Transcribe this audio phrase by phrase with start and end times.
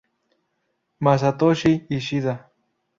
[1.03, 2.33] Masatoshi Ishida